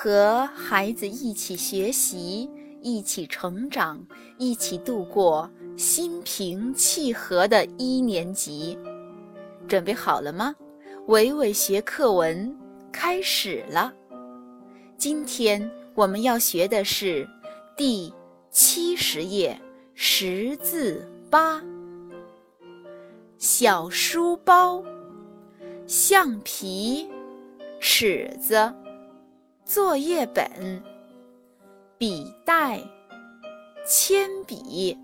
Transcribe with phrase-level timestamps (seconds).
[0.00, 2.48] 和孩子一起学习，
[2.80, 4.00] 一起成长，
[4.38, 8.78] 一起度过心平气和的一年级。
[9.66, 10.54] 准备好了吗？
[11.08, 12.56] 伟伟学课文
[12.92, 13.92] 开始了。
[14.96, 17.28] 今天我们要学的是
[17.76, 18.14] 第
[18.52, 19.60] 七十页
[19.94, 21.60] 识字八。
[23.36, 24.80] 小书包，
[25.88, 27.08] 橡皮，
[27.80, 28.72] 尺子。
[29.68, 30.82] 作业本、
[31.98, 32.80] 笔袋、
[33.86, 34.96] 铅笔、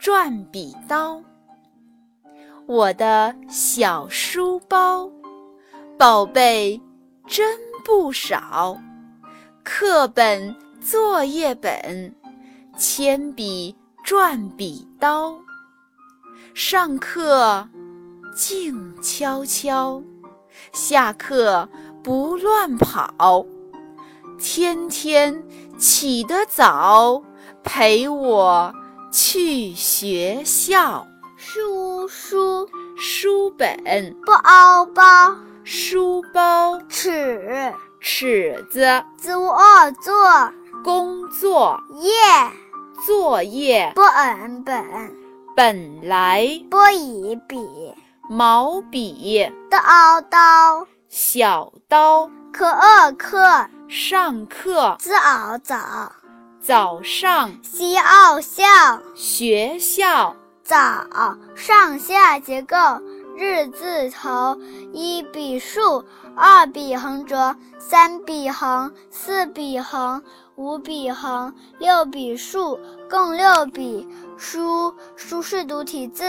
[0.00, 1.20] 转笔刀，
[2.66, 5.10] 我的小书包，
[5.98, 6.80] 宝贝
[7.26, 8.78] 真不少。
[9.64, 12.14] 课本、作业本、
[12.76, 15.36] 铅笔、转笔刀，
[16.54, 17.68] 上课
[18.32, 20.00] 静悄悄，
[20.72, 21.68] 下课
[22.00, 23.44] 不乱跑。
[24.42, 25.40] 天天
[25.78, 27.22] 起得早，
[27.62, 28.74] 陪我
[29.12, 31.06] 去学校。
[31.36, 32.68] 书书。
[32.98, 33.78] 书本。
[34.26, 36.76] 包包书包。
[36.88, 37.72] 尺。
[38.00, 38.80] 尺子。
[39.16, 39.32] 作
[40.02, 40.52] 作。
[40.82, 41.80] 工作。
[42.00, 42.10] 业
[43.06, 43.92] 作业。
[43.94, 44.84] 本本
[45.54, 46.48] 本来。
[46.68, 47.56] 波以笔。
[48.28, 49.48] 毛笔。
[49.70, 50.84] 刀刀
[51.14, 53.68] 小刀课二课。
[53.86, 56.10] 上课，早早，
[56.58, 58.64] 早上，校校，
[59.14, 62.78] 学校，早上下结构，
[63.36, 64.56] 日字头，
[64.92, 66.04] 一笔竖，
[66.36, 70.22] 二笔横折，三笔横，四笔横，
[70.56, 72.78] 五笔横，六笔竖，
[73.10, 74.06] 共六笔。
[74.38, 76.24] 书，书是独体字，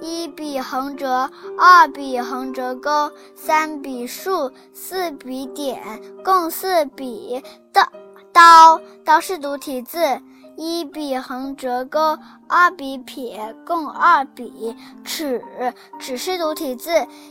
[0.00, 5.80] 一笔横折，二笔横折钩，三笔竖，四笔点，
[6.24, 7.40] 共四笔。
[7.72, 7.86] 刀，
[8.32, 10.20] 刀，刀是独体字，
[10.56, 14.76] 一笔横折钩，二笔撇，共二笔。
[15.04, 15.42] 尺，
[15.98, 16.90] 尺是独体字，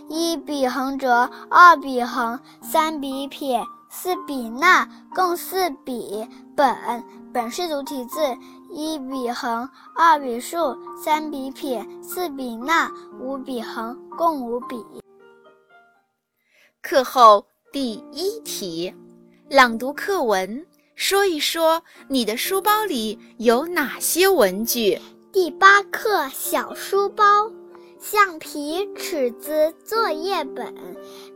[0.09, 6.27] 一笔横折，二笔横，三笔撇，四笔捺，共四笔。
[6.55, 8.19] 本，本是独体字。
[8.73, 12.89] 一笔横，二笔竖，三笔撇，四笔捺，
[13.19, 14.81] 五笔横，共五笔。
[16.81, 18.93] 课后第一题，
[19.49, 20.65] 朗读课文，
[21.03, 25.01] 说一说你的书包里有哪些文具。
[25.34, 27.23] 第八课小书包：
[28.00, 30.72] 橡皮、尺子、作业本、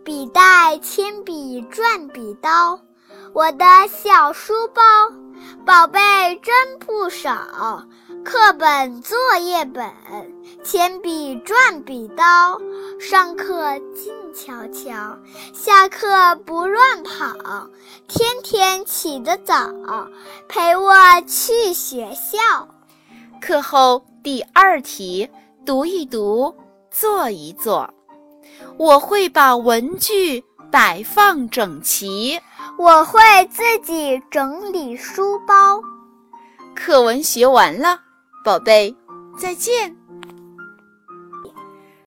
[0.04, 2.80] 笔袋、铅笔、转笔刀。
[3.34, 4.84] 我的小书包。
[5.66, 6.00] 宝贝
[6.44, 7.84] 真不少，
[8.26, 9.88] 课本、作业本、
[10.64, 12.60] 铅笔、转笔刀，
[13.00, 15.16] 上课静悄悄，
[15.54, 17.70] 下课不乱跑，
[18.08, 19.70] 天天起得早，
[20.50, 20.92] 陪我
[21.28, 22.68] 去学校。
[23.40, 25.30] 课后第二题，
[25.64, 26.56] 读一读，
[26.90, 27.94] 做一做。
[28.78, 32.42] 我会把文具摆放整齐。
[32.80, 33.22] 我会
[33.52, 35.80] 自己整理书包。
[36.76, 38.02] 课文学完了，
[38.46, 38.96] 宝贝，
[39.40, 40.05] 再见。